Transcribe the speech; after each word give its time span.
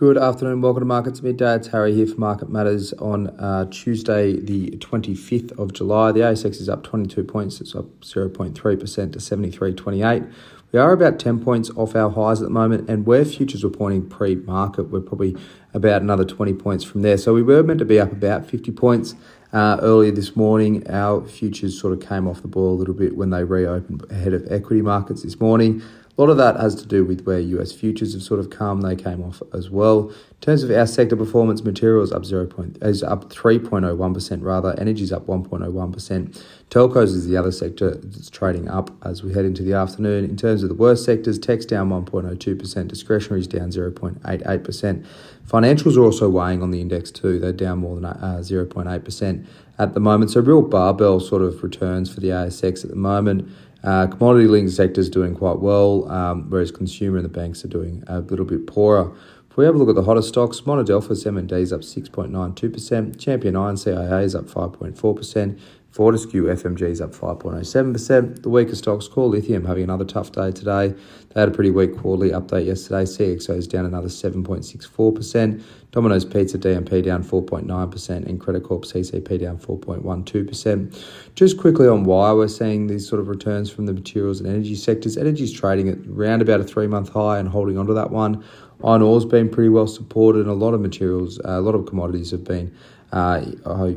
Good 0.00 0.16
afternoon. 0.16 0.62
Welcome 0.62 0.80
to 0.80 0.86
Markets 0.86 1.20
Midday. 1.20 1.56
It's 1.56 1.68
Harry 1.68 1.92
here 1.92 2.06
for 2.06 2.18
Market 2.18 2.48
Matters 2.48 2.94
on 2.94 3.26
uh, 3.38 3.66
Tuesday, 3.70 4.40
the 4.40 4.70
25th 4.78 5.52
of 5.58 5.74
July. 5.74 6.10
The 6.10 6.20
ASX 6.20 6.58
is 6.58 6.70
up 6.70 6.82
22 6.84 7.22
points. 7.22 7.60
It's 7.60 7.74
up 7.74 7.84
0.3% 8.00 8.54
to 8.54 9.18
73.28. 9.18 10.32
We 10.72 10.78
are 10.78 10.92
about 10.92 11.18
10 11.18 11.44
points 11.44 11.68
off 11.76 11.94
our 11.94 12.08
highs 12.08 12.40
at 12.40 12.44
the 12.44 12.50
moment, 12.50 12.88
and 12.88 13.04
where 13.04 13.26
futures 13.26 13.62
were 13.62 13.68
pointing 13.68 14.08
pre 14.08 14.36
market, 14.36 14.84
we're 14.84 15.02
probably 15.02 15.36
about 15.74 16.00
another 16.00 16.24
20 16.24 16.54
points 16.54 16.82
from 16.82 17.02
there. 17.02 17.18
So 17.18 17.34
we 17.34 17.42
were 17.42 17.62
meant 17.62 17.80
to 17.80 17.84
be 17.84 18.00
up 18.00 18.10
about 18.10 18.46
50 18.46 18.72
points. 18.72 19.14
Uh, 19.52 19.76
earlier 19.82 20.12
this 20.12 20.34
morning, 20.34 20.88
our 20.88 21.26
futures 21.26 21.78
sort 21.78 21.92
of 21.92 22.08
came 22.08 22.26
off 22.26 22.40
the 22.40 22.48
boil 22.48 22.72
a 22.72 22.78
little 22.78 22.94
bit 22.94 23.18
when 23.18 23.28
they 23.28 23.44
reopened 23.44 24.10
ahead 24.10 24.32
of 24.32 24.50
equity 24.50 24.80
markets 24.80 25.24
this 25.24 25.38
morning. 25.38 25.82
A 26.20 26.22
lot 26.22 26.28
of 26.28 26.36
that 26.36 26.60
has 26.60 26.74
to 26.74 26.84
do 26.84 27.02
with 27.02 27.24
where 27.24 27.40
US 27.40 27.72
futures 27.72 28.12
have 28.12 28.22
sort 28.22 28.40
of 28.40 28.50
come. 28.50 28.82
They 28.82 28.94
came 28.94 29.24
off 29.24 29.42
as 29.54 29.70
well. 29.70 30.10
In 30.10 30.40
terms 30.42 30.62
of 30.62 30.70
our 30.70 30.86
sector 30.86 31.16
performance, 31.16 31.64
materials 31.64 32.12
up 32.12 32.26
0. 32.26 32.44
Point, 32.44 32.76
is 32.82 33.02
up 33.02 33.32
3.01% 33.32 34.42
rather. 34.42 34.78
Energy's 34.78 35.12
up 35.12 35.26
1.01%. 35.26 36.42
Telcos 36.68 37.04
is 37.04 37.26
the 37.26 37.38
other 37.38 37.50
sector 37.50 37.94
that's 37.94 38.28
trading 38.28 38.68
up 38.68 38.90
as 39.02 39.22
we 39.22 39.32
head 39.32 39.46
into 39.46 39.62
the 39.62 39.72
afternoon. 39.72 40.24
In 40.24 40.36
terms 40.36 40.62
of 40.62 40.68
the 40.68 40.74
worst 40.74 41.06
sectors, 41.06 41.38
tech's 41.38 41.64
down 41.64 41.88
1.02%, 41.88 42.86
discretionary 42.86 43.40
is 43.40 43.46
down 43.46 43.70
0.88%. 43.70 45.06
Financials 45.48 45.96
are 45.96 46.04
also 46.04 46.28
weighing 46.28 46.62
on 46.62 46.70
the 46.70 46.82
index 46.82 47.10
too. 47.10 47.38
They're 47.38 47.54
down 47.54 47.78
more 47.78 47.94
than 47.94 48.04
uh, 48.04 48.40
0.8% 48.42 49.46
at 49.78 49.94
the 49.94 50.00
moment. 50.00 50.30
So 50.30 50.42
real 50.42 50.60
barbell 50.60 51.18
sort 51.18 51.40
of 51.40 51.62
returns 51.62 52.12
for 52.12 52.20
the 52.20 52.28
ASX 52.28 52.84
at 52.84 52.90
the 52.90 52.96
moment. 52.96 53.50
Uh, 53.82 54.06
commodity 54.06 54.46
linked 54.46 54.72
sectors 54.72 55.08
doing 55.08 55.34
quite 55.34 55.58
well, 55.58 56.10
um, 56.10 56.48
whereas 56.50 56.70
consumer 56.70 57.16
and 57.16 57.24
the 57.24 57.30
banks 57.30 57.64
are 57.64 57.68
doing 57.68 58.04
a 58.06 58.20
little 58.20 58.44
bit 58.44 58.66
poorer. 58.66 59.12
If 59.50 59.56
we 59.56 59.64
have 59.64 59.74
a 59.74 59.78
look 59.78 59.88
at 59.88 59.94
the 59.94 60.04
hottest 60.04 60.28
stocks, 60.28 60.60
Monadelphous 60.60 61.26
MND 61.26 61.52
is 61.52 61.72
up 61.72 61.80
6.92%, 61.80 63.18
Champion 63.18 63.56
Iron 63.56 63.76
CIA 63.76 64.22
is 64.22 64.34
up 64.34 64.44
5.4%, 64.44 65.58
Fortescue 65.90 66.44
FMG 66.44 66.82
is 66.82 67.00
up 67.00 67.12
5.07%. 67.12 68.42
The 68.42 68.48
weaker 68.48 68.76
stocks, 68.76 69.08
Core 69.08 69.26
Lithium, 69.26 69.64
having 69.64 69.82
another 69.82 70.04
tough 70.04 70.30
day 70.30 70.52
today. 70.52 70.94
They 71.30 71.40
had 71.40 71.48
a 71.48 71.52
pretty 71.52 71.72
weak 71.72 71.96
quarterly 71.98 72.30
update 72.30 72.66
yesterday. 72.66 73.02
CXO 73.02 73.56
is 73.56 73.66
down 73.66 73.84
another 73.84 74.06
7.64%. 74.06 75.62
Domino's 75.90 76.24
Pizza 76.24 76.58
DMP 76.58 77.02
down 77.02 77.24
4.9%, 77.24 78.08
and 78.26 78.40
Credit 78.40 78.62
Corp 78.62 78.84
CCP 78.84 79.40
down 79.40 79.58
4.12%. 79.58 81.04
Just 81.34 81.58
quickly 81.58 81.88
on 81.88 82.04
why 82.04 82.32
we're 82.32 82.46
seeing 82.46 82.86
these 82.86 83.08
sort 83.08 83.20
of 83.20 83.26
returns 83.26 83.68
from 83.68 83.86
the 83.86 83.92
materials 83.92 84.38
and 84.38 84.48
energy 84.48 84.76
sectors. 84.76 85.16
Energy 85.16 85.42
is 85.42 85.52
trading 85.52 85.88
at 85.88 85.98
around 86.06 86.40
about 86.40 86.60
a 86.60 86.64
three 86.64 86.86
month 86.86 87.08
high 87.08 87.40
and 87.40 87.48
holding 87.48 87.76
onto 87.76 87.94
that 87.94 88.12
one. 88.12 88.44
Iron 88.84 89.02
ore's 89.02 89.24
been 89.24 89.48
pretty 89.48 89.68
well 89.68 89.88
supported, 89.88 90.42
and 90.42 90.48
a 90.50 90.54
lot 90.54 90.72
of 90.72 90.80
materials, 90.80 91.40
uh, 91.40 91.50
a 91.50 91.60
lot 91.60 91.74
of 91.74 91.84
commodities 91.86 92.30
have 92.30 92.44
been 92.44 92.72
uh, 93.12 93.44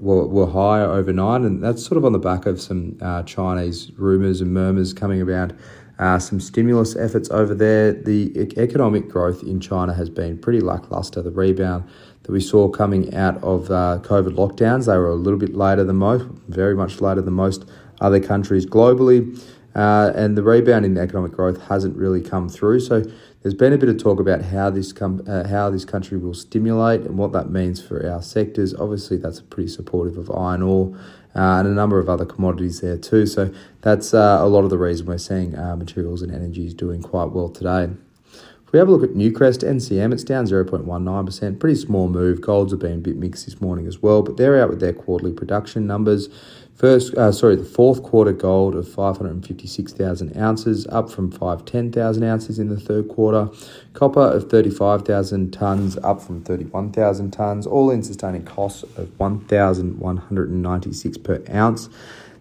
were, 0.00 0.46
higher 0.46 0.84
overnight, 0.84 1.42
and 1.42 1.62
that's 1.62 1.84
sort 1.84 1.96
of 1.96 2.04
on 2.04 2.12
the 2.12 2.18
back 2.18 2.46
of 2.46 2.60
some 2.60 2.98
uh, 3.00 3.22
Chinese 3.22 3.90
rumours 3.96 4.40
and 4.40 4.52
murmurs 4.52 4.92
coming 4.92 5.22
around 5.22 5.58
uh, 5.98 6.18
some 6.18 6.40
stimulus 6.40 6.94
efforts 6.94 7.30
over 7.30 7.54
there. 7.54 7.92
The 7.92 8.52
economic 8.56 9.08
growth 9.08 9.42
in 9.42 9.60
China 9.60 9.94
has 9.94 10.10
been 10.10 10.38
pretty 10.38 10.60
lackluster. 10.60 11.22
The 11.22 11.30
rebound 11.30 11.88
that 12.22 12.32
we 12.32 12.40
saw 12.40 12.68
coming 12.68 13.14
out 13.14 13.42
of 13.42 13.70
uh, 13.70 13.98
COVID 14.02 14.34
lockdowns, 14.36 14.86
they 14.86 14.96
were 14.96 15.08
a 15.08 15.14
little 15.14 15.38
bit 15.38 15.54
later 15.54 15.84
than 15.84 15.96
most, 15.96 16.26
very 16.48 16.76
much 16.76 17.00
later 17.00 17.22
than 17.22 17.34
most 17.34 17.64
other 18.00 18.20
countries 18.20 18.66
globally. 18.66 19.42
Uh, 19.74 20.12
and 20.14 20.36
the 20.36 20.42
rebound 20.42 20.84
in 20.84 20.98
economic 20.98 21.32
growth 21.32 21.60
hasn't 21.68 21.96
really 21.96 22.20
come 22.20 22.48
through. 22.48 22.80
So 22.80 23.04
there's 23.42 23.54
been 23.54 23.72
a 23.72 23.78
bit 23.78 23.88
of 23.88 23.98
talk 23.98 24.18
about 24.18 24.42
how 24.42 24.70
this 24.70 24.92
com- 24.92 25.22
uh, 25.26 25.46
how 25.46 25.70
this 25.70 25.84
country 25.84 26.18
will 26.18 26.34
stimulate 26.34 27.02
and 27.02 27.16
what 27.16 27.32
that 27.32 27.50
means 27.50 27.80
for 27.80 28.08
our 28.10 28.20
sectors. 28.20 28.74
Obviously, 28.74 29.16
that's 29.16 29.40
pretty 29.40 29.68
supportive 29.68 30.18
of 30.18 30.30
iron 30.30 30.62
ore 30.62 30.96
uh, 31.36 31.58
and 31.58 31.68
a 31.68 31.72
number 31.72 31.98
of 31.98 32.08
other 32.08 32.26
commodities 32.26 32.80
there 32.80 32.98
too. 32.98 33.26
So 33.26 33.52
that's 33.82 34.12
uh, 34.12 34.38
a 34.40 34.46
lot 34.46 34.64
of 34.64 34.70
the 34.70 34.78
reason 34.78 35.06
we're 35.06 35.18
seeing 35.18 35.56
uh, 35.56 35.76
materials 35.76 36.22
and 36.22 36.34
energies 36.34 36.74
doing 36.74 37.02
quite 37.02 37.30
well 37.30 37.48
today. 37.48 37.88
If 38.66 38.72
we 38.72 38.78
have 38.80 38.88
a 38.88 38.90
look 38.90 39.08
at 39.08 39.16
Newcrest 39.16 39.66
NCM, 39.66 40.12
it's 40.12 40.24
down 40.24 40.44
0.19%. 40.44 41.58
Pretty 41.58 41.80
small 41.80 42.06
move. 42.06 42.42
Golds 42.42 42.70
have 42.70 42.80
been 42.80 42.92
a 42.92 42.98
bit 42.98 43.16
mixed 43.16 43.46
this 43.46 43.62
morning 43.62 43.86
as 43.86 44.02
well, 44.02 44.20
but 44.20 44.36
they're 44.36 44.60
out 44.60 44.68
with 44.68 44.80
their 44.80 44.92
quarterly 44.92 45.32
production 45.32 45.86
numbers. 45.86 46.28
First, 46.78 47.14
uh, 47.16 47.32
sorry, 47.32 47.56
the 47.56 47.64
fourth 47.64 48.04
quarter 48.04 48.32
gold 48.32 48.76
of 48.76 48.86
556,000 48.86 50.36
ounces, 50.36 50.86
up 50.86 51.10
from 51.10 51.32
510,000 51.32 52.22
ounces 52.22 52.60
in 52.60 52.68
the 52.68 52.78
third 52.78 53.08
quarter. 53.08 53.48
Copper 53.94 54.20
of 54.20 54.48
35,000 54.48 55.52
tons, 55.52 55.98
up 56.04 56.22
from 56.22 56.44
31,000 56.44 57.32
tons. 57.32 57.66
All 57.66 57.90
in 57.90 58.04
sustaining 58.04 58.44
costs 58.44 58.84
of 58.96 59.10
1,196 59.18 61.18
per 61.18 61.42
ounce. 61.52 61.88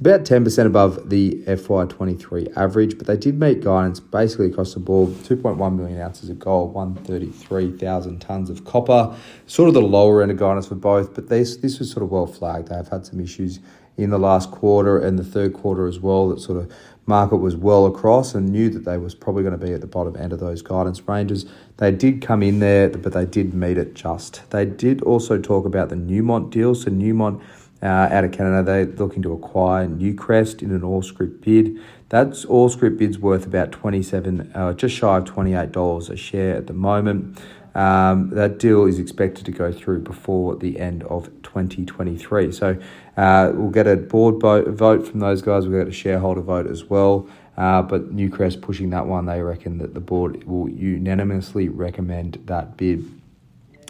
It's 0.00 0.06
about 0.06 0.24
10% 0.24 0.64
above 0.64 1.10
the 1.10 1.42
FY23 1.46 2.56
average, 2.56 2.96
but 2.96 3.06
they 3.06 3.18
did 3.18 3.38
meet 3.38 3.60
guidance 3.60 4.00
basically 4.00 4.46
across 4.46 4.72
the 4.72 4.80
board 4.80 5.10
2.1 5.10 5.76
million 5.76 6.00
ounces 6.00 6.30
of 6.30 6.38
gold, 6.38 6.72
133,000 6.72 8.18
tonnes 8.18 8.48
of 8.48 8.64
copper. 8.64 9.14
Sort 9.46 9.68
of 9.68 9.74
the 9.74 9.82
lower 9.82 10.22
end 10.22 10.30
of 10.30 10.38
guidance 10.38 10.68
for 10.68 10.74
both, 10.74 11.14
but 11.14 11.28
this, 11.28 11.58
this 11.58 11.78
was 11.78 11.90
sort 11.90 12.02
of 12.02 12.10
well 12.10 12.26
flagged. 12.26 12.68
They've 12.68 12.88
had 12.88 13.04
some 13.04 13.20
issues 13.20 13.60
in 13.98 14.08
the 14.08 14.18
last 14.18 14.50
quarter 14.50 14.98
and 14.98 15.18
the 15.18 15.24
third 15.24 15.52
quarter 15.52 15.86
as 15.86 16.00
well 16.00 16.30
that 16.30 16.40
sort 16.40 16.56
of 16.56 16.72
market 17.04 17.36
was 17.36 17.54
well 17.54 17.84
across 17.84 18.34
and 18.34 18.48
knew 18.48 18.70
that 18.70 18.86
they 18.86 18.96
was 18.96 19.14
probably 19.14 19.42
going 19.42 19.58
to 19.58 19.62
be 19.62 19.74
at 19.74 19.82
the 19.82 19.86
bottom 19.86 20.16
end 20.16 20.32
of 20.32 20.40
those 20.40 20.62
guidance 20.62 21.06
ranges. 21.06 21.44
They 21.76 21.90
did 21.90 22.22
come 22.22 22.42
in 22.42 22.60
there, 22.60 22.88
but 22.88 23.12
they 23.12 23.26
did 23.26 23.52
meet 23.52 23.76
it 23.76 23.92
just. 23.92 24.48
They 24.48 24.64
did 24.64 25.02
also 25.02 25.38
talk 25.38 25.66
about 25.66 25.90
the 25.90 25.96
Newmont 25.96 26.48
deal. 26.48 26.74
So 26.74 26.88
Newmont 26.88 27.42
uh, 27.82 27.86
out 27.86 28.24
of 28.24 28.32
Canada. 28.32 28.62
They're 28.62 28.96
looking 28.96 29.22
to 29.22 29.32
acquire 29.32 29.86
Newcrest 29.86 30.62
in 30.62 30.70
an 30.70 30.84
all 30.84 31.02
scrip 31.02 31.42
bid. 31.42 31.78
That's 32.08 32.44
all 32.44 32.68
scrip 32.68 32.98
bid's 32.98 33.18
worth 33.18 33.46
about 33.46 33.72
27, 33.72 34.52
uh, 34.54 34.72
just 34.72 34.96
shy 34.96 35.16
of 35.16 35.24
$28 35.24 36.10
a 36.10 36.16
share 36.16 36.56
at 36.56 36.66
the 36.66 36.72
moment. 36.72 37.38
Um, 37.74 38.30
that 38.30 38.58
deal 38.58 38.86
is 38.86 38.98
expected 38.98 39.46
to 39.46 39.52
go 39.52 39.70
through 39.70 40.00
before 40.00 40.56
the 40.56 40.80
end 40.80 41.04
of 41.04 41.26
2023. 41.42 42.50
So 42.50 42.76
uh, 43.16 43.52
we'll 43.54 43.70
get 43.70 43.86
a 43.86 43.96
board 43.96 44.40
vote 44.40 45.06
from 45.06 45.20
those 45.20 45.40
guys. 45.40 45.68
We'll 45.68 45.84
get 45.84 45.88
a 45.88 45.92
shareholder 45.92 46.40
vote 46.40 46.66
as 46.66 46.84
well. 46.84 47.28
Uh, 47.56 47.82
but 47.82 48.14
Newcrest 48.14 48.60
pushing 48.60 48.90
that 48.90 49.06
one, 49.06 49.26
they 49.26 49.40
reckon 49.42 49.78
that 49.78 49.94
the 49.94 50.00
board 50.00 50.44
will 50.44 50.68
unanimously 50.68 51.68
recommend 51.68 52.40
that 52.46 52.76
bid. 52.76 53.04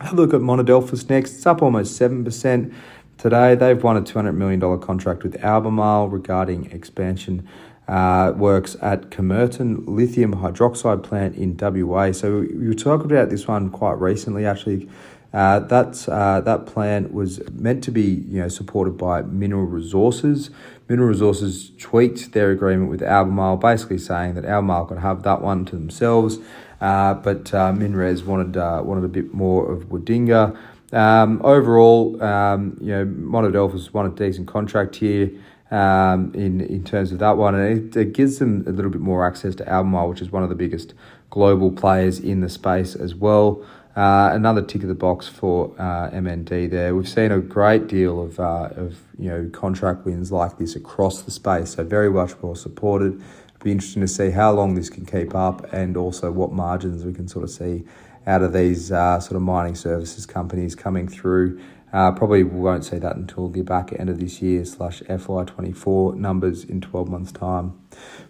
Have 0.00 0.12
a 0.12 0.16
look 0.16 0.34
at 0.34 0.40
Monadelphous 0.40 1.08
next. 1.08 1.36
It's 1.36 1.46
up 1.46 1.62
almost 1.62 2.00
7%. 2.00 2.72
Today, 3.18 3.54
they've 3.54 3.82
won 3.82 3.96
a 3.96 4.02
$200 4.02 4.34
million 4.34 4.60
contract 4.80 5.22
with 5.22 5.42
Albemarle 5.42 6.08
regarding 6.08 6.70
expansion 6.70 7.48
uh, 7.88 8.32
works 8.36 8.76
at 8.82 9.10
Kemerton 9.10 9.84
Lithium 9.86 10.34
Hydroxide 10.34 11.02
Plant 11.02 11.36
in 11.36 11.56
WA. 11.58 12.12
So 12.12 12.40
we 12.40 12.74
talked 12.74 13.04
about 13.04 13.30
this 13.30 13.46
one 13.46 13.70
quite 13.70 13.98
recently, 13.98 14.44
actually. 14.44 14.88
Uh, 15.32 15.58
that 15.58 16.08
uh, 16.08 16.40
that 16.40 16.66
plant 16.66 17.12
was 17.12 17.40
meant 17.50 17.84
to 17.84 17.90
be 17.90 18.24
you 18.28 18.40
know 18.40 18.48
supported 18.48 18.96
by 18.96 19.20
Mineral 19.22 19.64
Resources. 19.64 20.50
Mineral 20.88 21.08
Resources 21.08 21.72
tweaked 21.78 22.32
their 22.32 22.50
agreement 22.52 22.90
with 22.90 23.02
Albemarle, 23.02 23.56
basically 23.56 23.98
saying 23.98 24.34
that 24.34 24.44
Albemarle 24.44 24.86
could 24.86 24.98
have 24.98 25.24
that 25.24 25.42
one 25.42 25.64
to 25.66 25.76
themselves, 25.76 26.38
uh, 26.80 27.12
but 27.14 27.52
uh, 27.52 27.72
Minres 27.72 28.24
wanted 28.24 28.56
uh, 28.56 28.80
wanted 28.84 29.04
a 29.04 29.08
bit 29.08 29.34
more 29.34 29.70
of 29.70 29.90
Wodgina. 29.90 30.56
Um, 30.96 31.42
overall, 31.44 32.22
um, 32.22 32.78
you 32.80 32.86
know, 32.86 33.04
Monadelphous 33.04 33.92
won 33.92 34.06
a 34.06 34.08
decent 34.08 34.48
contract 34.48 34.96
here 34.96 35.30
um, 35.70 36.32
in 36.34 36.62
in 36.62 36.84
terms 36.84 37.12
of 37.12 37.18
that 37.18 37.36
one, 37.36 37.54
and 37.54 37.94
it, 37.94 37.96
it, 38.00 38.12
gives 38.14 38.38
them 38.38 38.64
a 38.66 38.70
little 38.70 38.90
bit 38.90 39.02
more 39.02 39.26
access 39.26 39.54
to 39.56 39.68
Albemarle, 39.68 40.08
which 40.08 40.22
is 40.22 40.32
one 40.32 40.42
of 40.42 40.48
the 40.48 40.54
biggest 40.54 40.94
global 41.28 41.70
players 41.70 42.18
in 42.18 42.40
the 42.40 42.48
space 42.48 42.94
as 42.94 43.14
well. 43.14 43.62
Uh, 43.96 44.28
another 44.34 44.60
tick 44.60 44.82
of 44.82 44.88
the 44.88 44.94
box 44.94 45.26
for 45.26 45.74
uh, 45.78 46.10
MND 46.10 46.70
there. 46.70 46.94
We've 46.94 47.08
seen 47.08 47.32
a 47.32 47.40
great 47.40 47.86
deal 47.86 48.22
of 48.22 48.38
uh, 48.38 48.68
of 48.76 48.98
you 49.18 49.30
know 49.30 49.48
contract 49.54 50.04
wins 50.04 50.30
like 50.30 50.58
this 50.58 50.76
across 50.76 51.22
the 51.22 51.30
space, 51.30 51.70
so 51.70 51.82
very 51.82 52.10
much 52.10 52.32
more 52.42 52.54
supported. 52.54 53.14
It'll 53.14 53.64
be 53.64 53.72
interesting 53.72 54.02
to 54.02 54.08
see 54.08 54.32
how 54.32 54.52
long 54.52 54.74
this 54.74 54.90
can 54.90 55.06
keep 55.06 55.34
up, 55.34 55.72
and 55.72 55.96
also 55.96 56.30
what 56.30 56.52
margins 56.52 57.06
we 57.06 57.14
can 57.14 57.26
sort 57.26 57.44
of 57.44 57.50
see 57.50 57.84
out 58.26 58.42
of 58.42 58.52
these 58.52 58.92
uh, 58.92 59.18
sort 59.18 59.36
of 59.36 59.42
mining 59.42 59.74
services 59.74 60.26
companies 60.26 60.74
coming 60.74 61.08
through. 61.08 61.58
Uh, 61.90 62.12
probably 62.12 62.42
won't 62.42 62.84
see 62.84 62.98
that 62.98 63.16
until 63.16 63.48
the 63.48 63.62
back 63.62 63.98
end 63.98 64.10
of 64.10 64.20
this 64.20 64.42
year 64.42 64.66
slash 64.66 65.00
FY24 65.04 66.16
numbers 66.16 66.64
in 66.64 66.82
12 66.82 67.08
months' 67.08 67.32
time. 67.32 67.80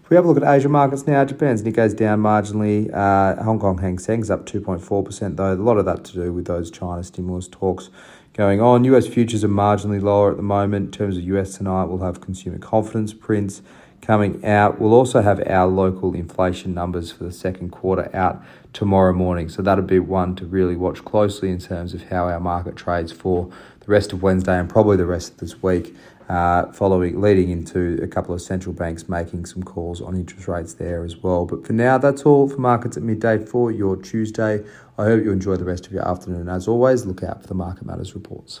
If 0.01 0.09
we 0.09 0.15
have 0.15 0.25
a 0.25 0.27
look 0.27 0.41
at 0.41 0.55
Asia 0.55 0.69
markets 0.69 1.05
now, 1.05 1.25
Japan's 1.25 1.63
Nikkei's 1.63 1.93
down 1.93 2.21
marginally. 2.21 2.93
Uh, 2.93 3.41
Hong 3.43 3.59
Kong 3.59 3.77
Hang 3.77 3.99
Seng's 3.99 4.29
up 4.29 4.45
2.4%, 4.45 5.35
though. 5.35 5.53
A 5.53 5.55
lot 5.55 5.77
of 5.77 5.85
that 5.85 6.05
to 6.05 6.13
do 6.13 6.31
with 6.31 6.45
those 6.45 6.71
China 6.71 7.03
stimulus 7.03 7.47
talks 7.47 7.89
going 8.33 8.61
on. 8.61 8.83
US 8.85 9.07
futures 9.07 9.43
are 9.43 9.49
marginally 9.49 10.01
lower 10.01 10.31
at 10.31 10.37
the 10.37 10.43
moment. 10.43 10.85
In 10.85 10.91
terms 10.91 11.17
of 11.17 11.23
US 11.23 11.57
tonight, 11.57 11.85
we'll 11.85 12.05
have 12.05 12.21
consumer 12.21 12.59
confidence 12.59 13.13
prints. 13.13 13.61
coming 13.99 14.45
out. 14.45 14.79
We'll 14.79 14.93
also 14.93 15.21
have 15.21 15.41
our 15.47 15.67
local 15.67 16.13
inflation 16.13 16.73
numbers 16.73 17.11
for 17.11 17.23
the 17.23 17.31
second 17.31 17.71
quarter 17.71 18.09
out 18.15 18.41
tomorrow 18.71 19.11
morning. 19.11 19.49
So 19.49 19.61
that'll 19.61 19.83
be 19.83 19.99
one 19.99 20.35
to 20.35 20.45
really 20.45 20.75
watch 20.75 21.03
closely 21.03 21.49
in 21.49 21.59
terms 21.59 21.93
of 21.93 22.03
how 22.03 22.29
our 22.29 22.39
market 22.39 22.75
trades 22.75 23.11
for 23.11 23.49
the 23.79 23.87
rest 23.87 24.13
of 24.13 24.21
Wednesday 24.21 24.57
and 24.57 24.69
probably 24.69 24.97
the 24.97 25.05
rest 25.05 25.33
of 25.33 25.37
this 25.39 25.61
week. 25.63 25.95
Uh, 26.29 26.69
following 26.73 27.21
leading 27.21 27.49
into 27.49 27.97
a 28.03 28.07
couple 28.07 28.35
of 28.35 28.41
central 28.41 28.73
banks 28.73 29.07
making 29.07 29.45
some 29.45 29.63
calls 29.63 30.01
on 30.01 30.13
interest 30.13 30.45
rates 30.49 30.73
there 30.73 31.05
as 31.05 31.15
well. 31.15 31.45
But 31.45 31.65
for 31.65 31.71
now, 31.71 31.97
that's 31.97 32.23
all 32.23 32.49
for 32.49 32.57
markets 32.57 32.97
at 32.97 33.03
midday 33.03 33.37
for 33.37 33.71
your 33.71 33.95
Tuesday. 33.95 34.61
I 34.97 35.05
hope 35.05 35.23
you 35.23 35.31
enjoy 35.31 35.55
the 35.55 35.63
rest 35.63 35.87
of 35.87 35.93
your 35.93 36.05
afternoon. 36.05 36.49
As 36.49 36.67
always, 36.67 37.05
look 37.05 37.23
out 37.23 37.41
for 37.41 37.47
the 37.47 37.53
Market 37.53 37.85
Matters 37.85 38.13
reports. 38.13 38.59